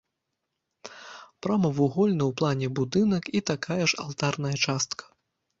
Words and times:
Прамавугольны 1.45 2.23
ў 2.29 2.37
плане 2.41 2.67
будынак 2.79 3.23
і 3.41 3.45
такая 3.51 3.81
ж 3.89 4.03
алтарная 4.07 4.55
частка. 4.65 5.03